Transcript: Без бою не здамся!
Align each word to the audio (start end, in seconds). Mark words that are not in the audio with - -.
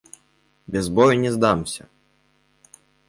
Без 0.65 0.87
бою 0.89 1.19
не 1.19 1.31
здамся! 1.33 1.85